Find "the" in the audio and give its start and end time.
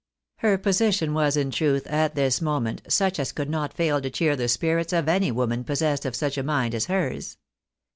4.35-4.47